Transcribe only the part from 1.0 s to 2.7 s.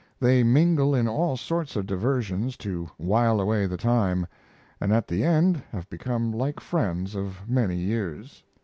all sorts of diversions